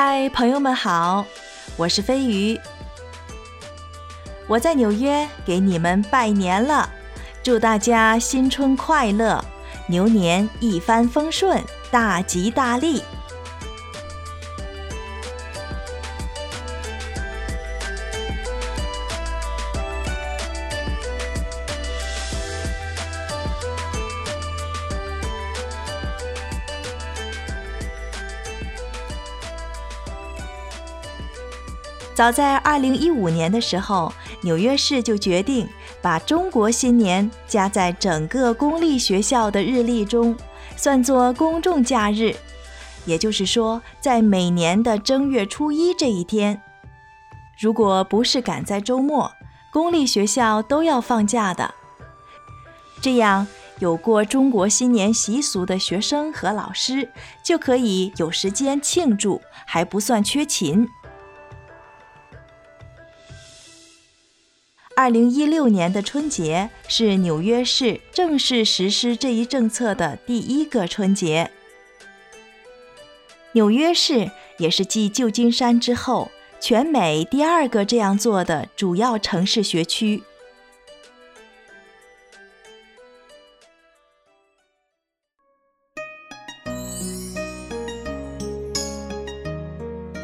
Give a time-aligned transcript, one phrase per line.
[0.00, 1.26] 嗨，朋友们好，
[1.76, 2.56] 我是飞鱼，
[4.46, 6.88] 我在纽约给你们拜年了，
[7.42, 9.44] 祝大家新春快乐，
[9.88, 13.02] 牛年一帆风顺，大吉大利。
[32.18, 35.68] 早在二零一五年的时候，纽约市就决定
[36.02, 40.36] 把中国新年加在整个公立学校的日历中，
[40.76, 42.34] 算作公众假日。
[43.06, 46.60] 也就是说，在每年的正月初一这一天，
[47.56, 49.30] 如果不是赶在周末，
[49.72, 51.72] 公立学校都要放假的。
[53.00, 53.46] 这样，
[53.78, 57.12] 有过中国新年习俗的学生和老师
[57.44, 60.88] 就可以有时间庆祝，还不算缺勤。
[64.98, 71.52] 二零一六年的春节是纽约市正式实施这一政策的第一个春节。
[73.52, 80.20] 纽约市也是继旧金山之后，全美第二个这样做的主要城市学区。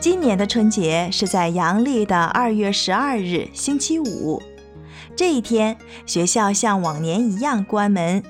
[0.00, 4.40] 今年的春节是在阳历的二月十二日，星期五。
[5.20, 5.76] 这一天，
[6.06, 8.22] 学校像往年一样关门。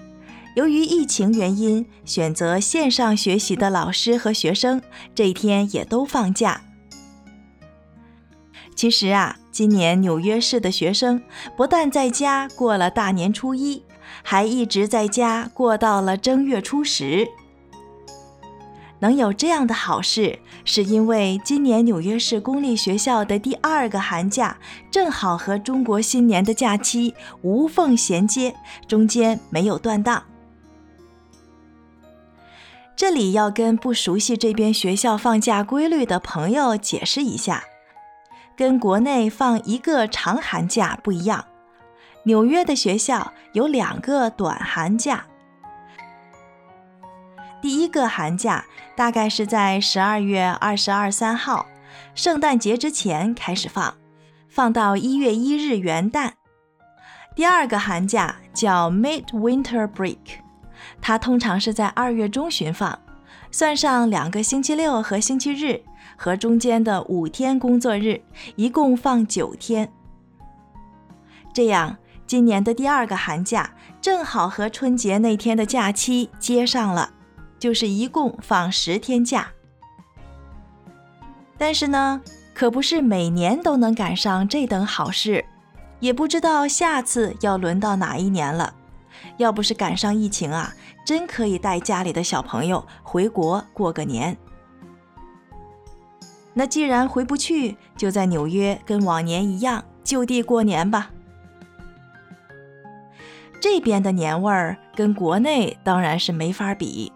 [0.57, 4.83] 由于疫情原因，选择线上学习的老师和学生
[5.15, 6.63] 这一天也都放假。
[8.75, 11.23] 其实啊，今年纽约市的学生
[11.56, 13.84] 不但在家过了大年初一，
[14.25, 17.29] 还一直在家过到了正月初十。
[19.00, 24.56] 能有这样的好事，是因为今年纽约市公立学校的第二个寒假
[24.91, 28.55] 正好和中国新年的假期无缝衔接，
[28.87, 30.22] 中间没有断档。
[32.94, 37.65] 这里要跟不熟悉这边学校放假规律的朋友解释一下，
[38.55, 41.47] 跟国内放一个长寒假不一样，
[42.25, 45.25] 纽约的学校有两个短寒假。
[47.60, 48.65] 第一个寒假
[48.97, 51.66] 大概是在十二月二十二三号，
[52.15, 53.94] 圣诞节之前开始放，
[54.48, 56.32] 放到一月一日元旦。
[57.34, 60.19] 第二个寒假叫 Midwinter Break，
[61.03, 62.99] 它通常是在二月中旬放，
[63.50, 65.82] 算上两个星期六和星期日
[66.16, 68.22] 和中间的五天工作日，
[68.56, 69.93] 一共放九天。
[71.53, 73.70] 这样，今年的第二个寒假
[74.00, 77.10] 正好和春节那天的假期接上了。
[77.60, 79.53] 就是一共放十天假，
[81.59, 82.22] 但是呢，
[82.54, 85.44] 可不是每年都能赶上这等好事，
[86.00, 88.75] 也不知道下次要轮到哪一年了。
[89.37, 90.72] 要不是赶上疫情啊，
[91.04, 94.37] 真可以带家里的小朋友回国过个年。
[96.54, 101.10] 那既然回不去，就在纽约跟往年一样就地过年吧。
[103.60, 107.12] 这边的年味儿跟国内当然是没法比。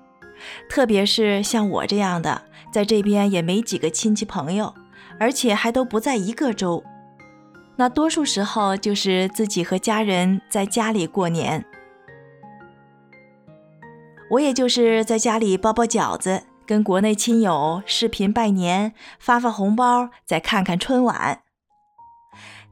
[0.68, 4.74] 特别是像我这样的，在这边也没几个亲戚朋友，
[5.18, 6.82] 而且还都不在一个州，
[7.76, 11.64] 那多数时候就是自己和家人在家里过年。
[14.30, 21.42] 我也就是在家里包包饺子，跟国内亲友视频拜年，发发红包，再看看春晚。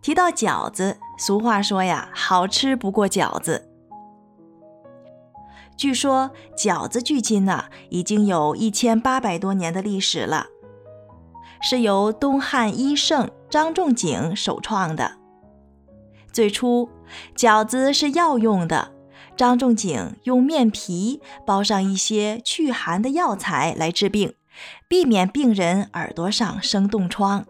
[0.00, 3.72] 提到饺子，俗话说呀，好吃不过饺子。
[5.82, 10.46] 据说饺子距今呢，已经有一千八百多年的历史了，
[11.61, 15.17] 是由东汉医圣张仲景首创的。
[16.32, 16.88] 最初
[17.34, 18.93] 饺子是药用的，
[19.37, 24.35] 张仲景用面皮包上一些祛寒的药材来治病，
[24.87, 27.44] 避免病人耳朵上生冻疮。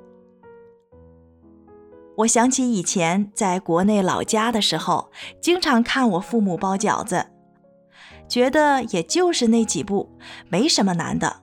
[2.16, 7.26] 我想起以前在国内老家的时候，经常看我父母包饺子。
[8.32, 10.10] 觉得也就是那几步，
[10.48, 11.42] 没什么难的。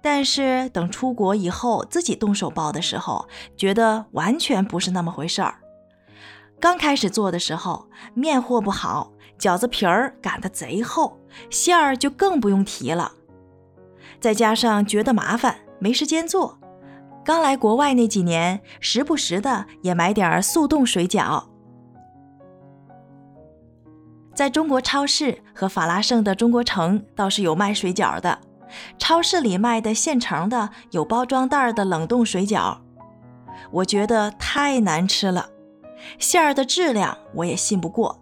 [0.00, 3.26] 但是等出国以后自己动手包的时候，
[3.56, 5.56] 觉得完全不是那么回事儿。
[6.60, 11.18] 刚开始做的时候，面和不好，饺子皮儿擀得贼厚，
[11.50, 13.10] 馅儿就更不用提了。
[14.20, 16.60] 再加上觉得麻烦，没时间做。
[17.24, 21.46] 刚来国外那几年，时不时的也买点速冻水饺。
[24.34, 28.38] 在中国超市和法拉盛的中国城倒是有卖水饺的，
[28.98, 32.78] 超市里卖的现成的有包装袋的冷冻水饺，
[33.70, 35.50] 我觉得太难吃了，
[36.18, 38.18] 馅儿的质量我也信不过。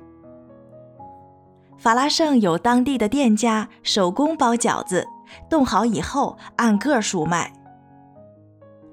[1.79, 5.07] 法拉盛有当地的店家手工包饺子，
[5.49, 7.53] 冻好以后按个数卖。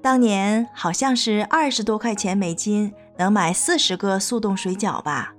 [0.00, 5.34] 当年好像是二十多块钱美金能买四十个速冻水饺吧，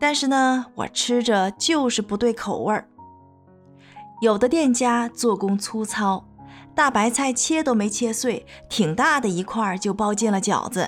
[0.00, 2.88] 但是呢，我吃着就是不对口味儿。
[4.22, 6.26] 有的店家做工粗糙，
[6.74, 10.86] 大白菜切都没切碎，挺大的一块就包进了饺子；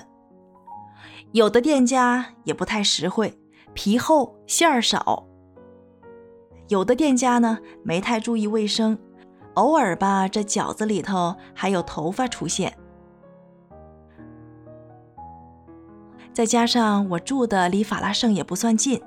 [1.31, 3.39] 有的店家也不太实惠，
[3.73, 5.25] 皮厚馅儿少；
[6.69, 8.97] 有的店家呢，没太注意卫生。
[9.53, 12.75] 偶尔吧，这饺子里头还有头发出现。
[16.33, 18.99] 再加上我住的离法拉盛也不算近，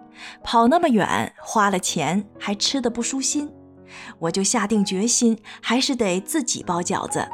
[0.44, 3.52] 跑那么远，花了钱还吃的不舒心，
[4.20, 7.26] 我就下定决心，还是得自己包饺子。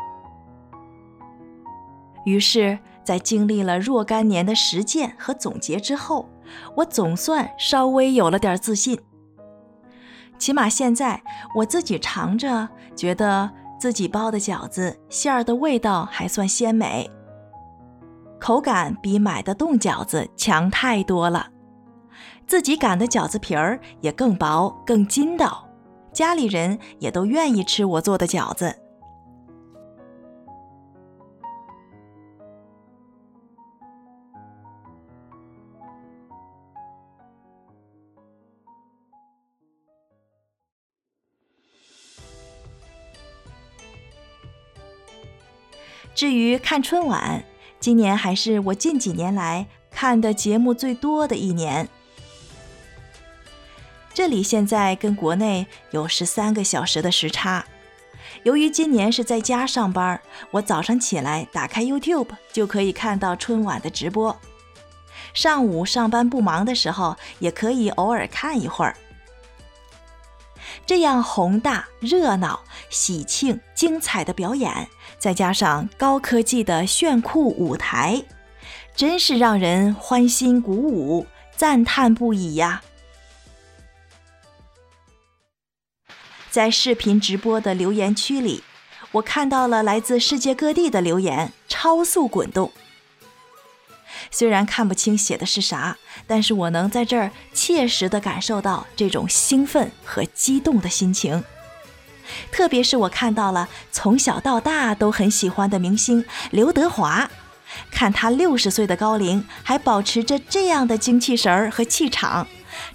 [2.24, 6.28] 于是，在经历了若干年的实践和总结之后，
[6.76, 8.98] 我总算稍微有了点自信。
[10.38, 11.22] 起码现在
[11.56, 17.10] 我自己尝着，觉得自己包的饺子馅儿的味道还算鲜美，
[18.42, 21.48] 口感比买的冻饺子强太多了。
[22.44, 25.64] 自己擀的饺子皮儿也更薄更筋道，
[26.12, 28.76] 家里人也都愿意吃我做的饺子。
[46.12, 47.42] 至于看春晚，
[47.82, 51.88] 今年还是我近几年来看的节目最多的一年。
[54.14, 57.66] 这里现在跟国内有十三个小时的时差。
[58.44, 60.20] 由于今年是在家上班，
[60.52, 64.38] 我早上起来打开 YouTube 就可以看到春晚的直播。
[65.34, 68.96] 上午上班不忙的时候，也可以偶尔看一会儿。
[70.84, 74.88] 这样宏大、热闹、喜庆、精彩的表演，
[75.18, 78.22] 再加上高科技的炫酷舞台，
[78.94, 81.26] 真是让人欢欣鼓舞、
[81.56, 82.82] 赞叹不已呀！
[86.50, 88.62] 在视频直播的留言区里，
[89.12, 92.70] 我看到了来自世界各地的留言，超速滚动。
[94.30, 95.96] 虽然看不清写的是啥，
[96.26, 101.44] 但是我能在这儿切实地感受到这种兴奋和激动的心情。
[102.50, 107.28] 特别是我看到了从小到大都很喜欢的明星刘德华，
[107.90, 112.46] 看他六十岁的高龄还保持着这样的精气神儿和气场，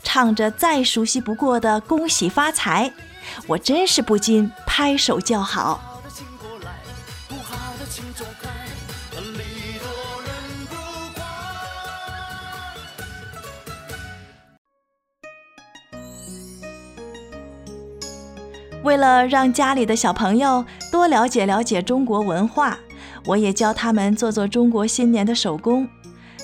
[0.01, 2.89] 唱着再熟悉不过的《恭喜发财》，
[3.47, 5.87] 我真是不禁拍手叫好。
[18.83, 22.77] 为了让家里的小朋友多了解了解中国文化，
[23.25, 25.88] 我也教他们做做中国新年的手工，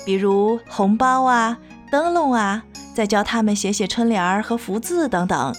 [0.04, 1.56] 比如红包啊、
[1.90, 2.62] 灯笼啊，
[2.92, 5.54] 再教他们写写春联和福字等等。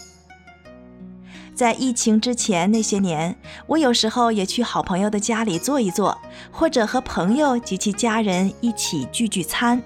[1.55, 6.17] 在疫情之前那些年，我有时候也去好朋友的家里坐一坐，
[6.51, 9.81] 或者和朋友及其家人一起聚聚餐。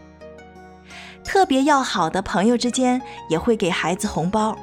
[1.24, 4.58] 特别要好的朋友之间，也会给孩子红包。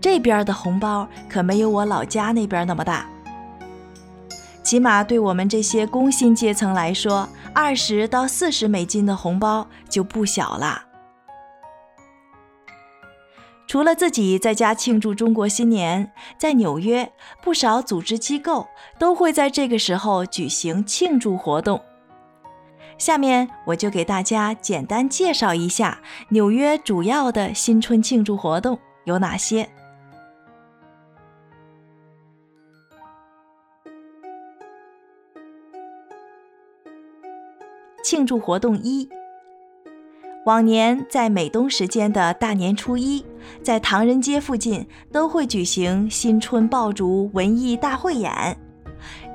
[0.00, 3.06] 这边的红包可没有我老家那边那么大，
[4.62, 10.84] 起码对我们这些工薪阶层来说，二十到四十美金的红包就不小了。
[13.66, 17.12] 除了自己在家庆祝中国新年，在纽约
[17.42, 18.66] 不少组织机构
[18.98, 21.82] 都会在这个时候举行庆祝活动。
[22.96, 26.00] 下面我就给大家简单介绍一下
[26.30, 29.68] 纽约主要的新春庆祝活动有哪些。
[38.08, 39.06] 庆祝活动一，
[40.46, 43.22] 往年在美东时间的大年初一，
[43.62, 48.58] 在唐人街附近都会举行新春爆竹文艺大汇演，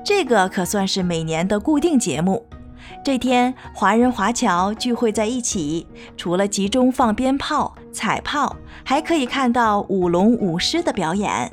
[0.04, 2.44] 这个可算是每年的固定节目。
[3.04, 11.48] 这天，华人华侨聚会在一起，除了集中放鞭炮、彩炮，还可以看到舞龙舞狮的表演。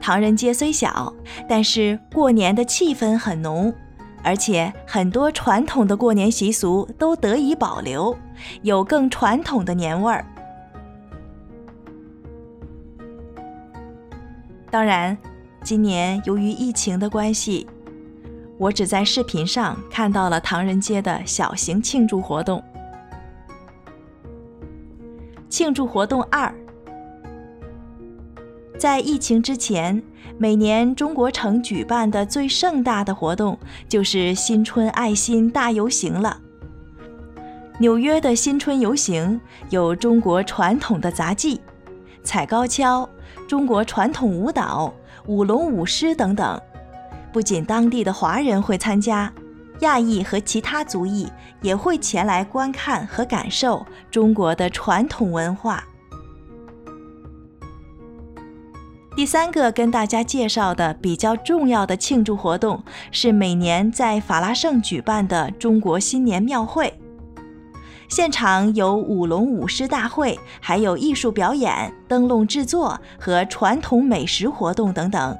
[0.00, 1.14] 唐人街虽小，
[1.48, 3.72] 但是过年的气氛很浓。
[4.24, 8.16] 而且很多传统的过年习俗都得以保留，
[8.62, 10.24] 有更传统的年味儿。
[14.70, 15.16] 当然，
[15.62, 17.66] 今年由于疫情的关系，
[18.58, 22.62] 我只在视频上看到了唐人街的小型庆祝活动。
[25.48, 26.52] 庆祝活动二，
[28.84, 30.02] 在疫情之前，
[30.36, 36.38] 每年中国城举办的最盛大的活动就是新春爱心大游行了。
[37.78, 41.58] 纽约的新春游行有中国传统的杂技、
[42.22, 43.08] 踩高跷、
[43.48, 44.92] 中国传统舞蹈、
[45.28, 46.60] 舞龙舞狮等等。
[47.32, 49.32] 不仅当地的华人会参加。
[49.80, 51.26] 亚裔和其他族裔
[51.62, 55.82] 也会前来观看和感受中国的传统文化。
[59.16, 66.92] 第三个跟大家介绍的比较重要的庆祝活动是每年在法拉盛举办的中国新年庙会，
[68.08, 75.38] 现场有舞龙舞狮大会，还有艺术表演、灯笼制作和传统美食活动等等。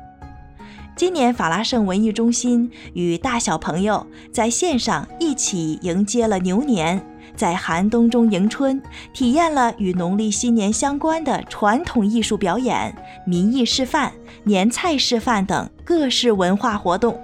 [0.95, 7.05] 今年法拉盛文艺中心与大小朋友在线上一起迎接了牛年，
[7.37, 8.81] 在寒冬中迎春，
[9.13, 12.95] 体验了与农历新年相关的传统艺术表演、
[13.27, 14.13] 民艺示范、
[14.45, 17.21] 年菜示范等各式文化活动。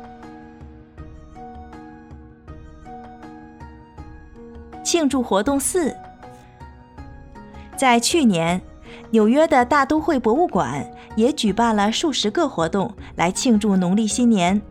[4.82, 5.94] 庆祝活动四，
[7.76, 8.60] 在去年，
[9.10, 10.84] 纽约的大都会博物馆。
[11.16, 14.62] 也举办了数十个活动来庆祝农历新年，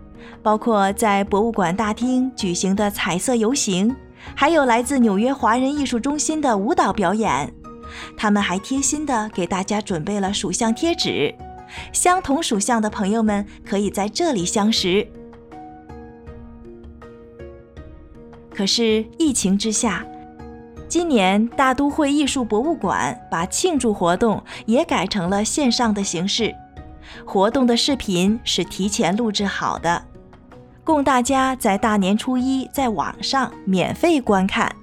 [0.42, 3.94] 包括在博物馆大厅举行的彩色游行，
[4.36, 7.54] 还有来自纽约华人艺术中心的舞蹈表演。
[8.16, 11.34] 他们还贴心地给大家准备了属相贴纸，
[11.92, 15.08] 相同属相的朋友们可以在这里相识。
[18.54, 20.06] 可是疫情之下，
[20.88, 26.54] 今年大都会艺术博物馆把庆祝活动也改成了线上的形式，
[27.26, 30.04] 活动的视频是提前录制好的，
[30.90, 34.76] 供大家在大年初一在网上免费观看。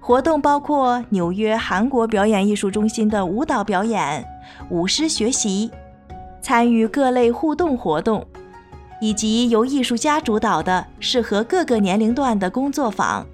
[0.00, 4.26] 活动包括纽约韩国表演艺术中心的舞蹈表演、
[4.68, 5.70] 舞狮学习、
[6.40, 8.26] 参与各类互动活动，
[9.00, 13.24] 以及由艺术家主导的适合各个年龄段的工作坊。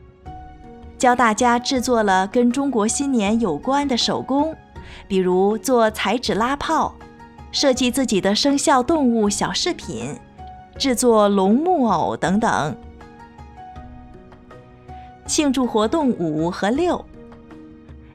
[0.98, 4.54] 教大家制作了跟中国新年有关的手工，
[5.06, 6.94] 比如做彩纸拉炮、
[7.50, 10.14] 设计自己的生肖动物小饰品、
[10.78, 12.76] 制作龙木偶等等。
[15.26, 17.04] 庆祝活动五和六，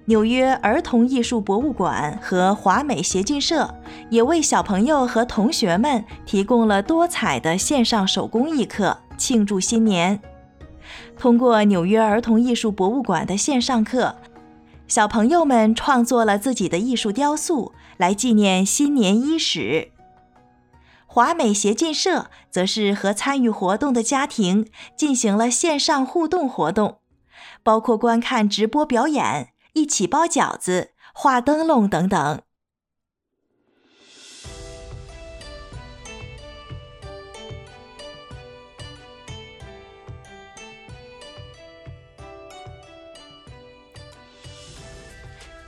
[0.06, 3.72] 纽约儿童艺术博物馆和华美协进社
[4.10, 10.20] 也为小朋友和同学们提供了多彩的线上手工艺课，庆祝新年。
[11.18, 14.16] 通过纽约儿童艺术博物馆的线上课，
[14.88, 19.93] 小朋友们创作了自己的艺术雕塑，来纪念新年伊始。
[21.14, 24.68] 华美协进社则是和参与活动的家庭
[24.98, 27.02] 进行了线上互动活动，
[27.62, 32.42] 包括观看直播表演、一起包饺子、画灯笼等等。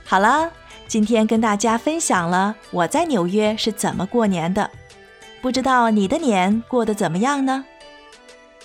[0.04, 0.52] 好了，
[0.88, 4.68] 今天跟大家分享了我在纽约是怎么过年的，
[5.46, 7.64] 不知道你的年过得怎么样呢？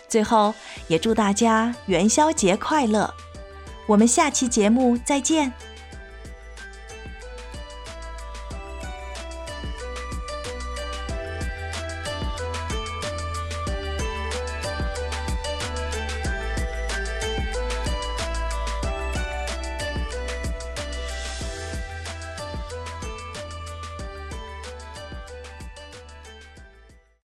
[0.10, 0.52] 最后
[0.88, 3.14] 也祝大家元宵节快乐，
[3.86, 5.54] 我们下期节目再见。